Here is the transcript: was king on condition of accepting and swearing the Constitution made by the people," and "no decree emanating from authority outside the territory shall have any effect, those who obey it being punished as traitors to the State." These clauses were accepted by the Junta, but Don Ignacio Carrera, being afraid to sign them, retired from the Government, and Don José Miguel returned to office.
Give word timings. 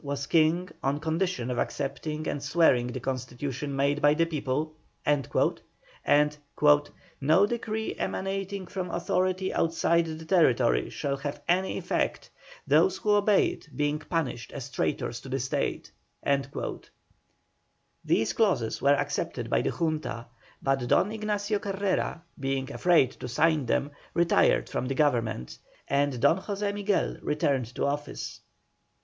was 0.03 0.25
king 0.25 0.67
on 0.81 0.99
condition 0.99 1.51
of 1.51 1.59
accepting 1.59 2.25
and 2.27 2.41
swearing 2.43 2.87
the 2.87 2.99
Constitution 2.99 3.75
made 3.75 4.01
by 4.01 4.15
the 4.15 4.25
people," 4.25 4.73
and 5.05 5.27
"no 7.21 7.45
decree 7.45 7.93
emanating 7.99 8.65
from 8.65 8.89
authority 8.89 9.53
outside 9.53 10.05
the 10.07 10.25
territory 10.25 10.89
shall 10.89 11.17
have 11.17 11.39
any 11.47 11.77
effect, 11.77 12.31
those 12.65 12.97
who 12.97 13.11
obey 13.11 13.49
it 13.49 13.67
being 13.77 13.99
punished 13.99 14.51
as 14.53 14.71
traitors 14.71 15.21
to 15.21 15.29
the 15.29 15.39
State." 15.39 15.91
These 18.03 18.33
clauses 18.33 18.81
were 18.81 18.95
accepted 18.95 19.51
by 19.51 19.61
the 19.61 19.69
Junta, 19.69 20.25
but 20.63 20.79
Don 20.87 21.11
Ignacio 21.11 21.59
Carrera, 21.59 22.23
being 22.39 22.71
afraid 22.71 23.11
to 23.19 23.27
sign 23.27 23.67
them, 23.67 23.91
retired 24.15 24.67
from 24.67 24.87
the 24.87 24.95
Government, 24.95 25.59
and 25.87 26.19
Don 26.19 26.41
José 26.41 26.73
Miguel 26.73 27.17
returned 27.21 27.67
to 27.75 27.85
office. 27.85 28.39